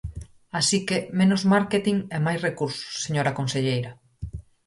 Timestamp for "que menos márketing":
0.87-1.97